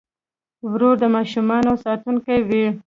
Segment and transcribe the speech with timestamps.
[0.69, 2.65] ورور د ماشومانو ساتونکی وي.